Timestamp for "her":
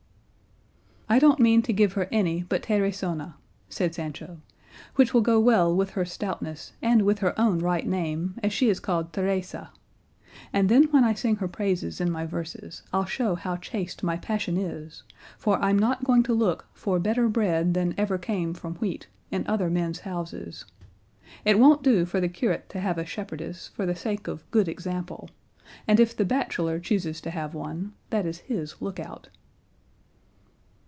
1.93-2.07, 5.89-6.05, 7.19-7.37, 11.35-11.49